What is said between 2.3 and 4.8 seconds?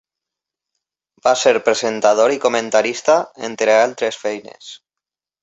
i comentarista, entre altres feines.